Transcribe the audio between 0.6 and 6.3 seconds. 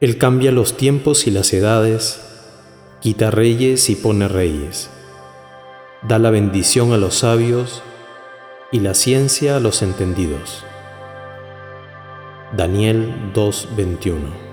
tiempos y las edades, quita reyes y pone reyes, da la